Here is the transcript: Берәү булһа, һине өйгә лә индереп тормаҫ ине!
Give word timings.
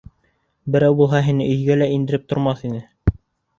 Берәү 0.75 0.95
булһа, 1.01 1.21
һине 1.27 1.47
өйгә 1.57 1.77
лә 1.83 1.91
индереп 1.99 2.27
тормаҫ 2.35 2.67
ине! 2.73 2.83